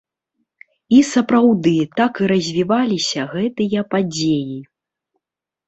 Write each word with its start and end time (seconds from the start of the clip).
І 0.99 1.01
сапраўды, 1.09 1.73
так 1.99 2.13
і 2.23 2.31
развіваліся 2.33 3.29
гэтыя 3.37 3.87
падзеі. 3.95 4.59